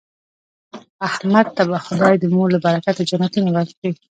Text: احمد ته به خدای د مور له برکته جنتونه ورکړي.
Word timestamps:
احمد 1.07 1.47
ته 1.55 1.63
به 1.69 1.77
خدای 1.85 2.15
د 2.19 2.23
مور 2.33 2.47
له 2.53 2.59
برکته 2.65 3.01
جنتونه 3.09 3.49
ورکړي. 3.53 3.91